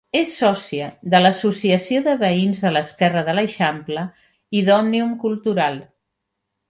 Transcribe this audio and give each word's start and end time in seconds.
És 0.19 0.29
sòcia 0.35 0.85
de 1.13 1.19
l'Associació 1.21 2.01
de 2.07 2.15
Veïns 2.23 2.63
de 2.63 2.71
l'Esquerra 2.77 3.23
de 3.29 3.35
l'Eixample 3.41 4.07
i 4.61 4.65
d'Òmnium 4.71 5.13
Cultural. 5.27 5.79